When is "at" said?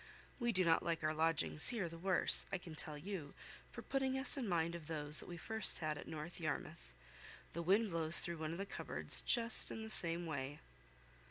5.95-6.07